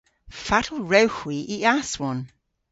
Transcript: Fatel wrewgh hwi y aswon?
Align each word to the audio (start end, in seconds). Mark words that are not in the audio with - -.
Fatel 0.45 0.79
wrewgh 0.87 1.17
hwi 1.19 1.37
y 1.55 1.57
aswon? 1.75 2.19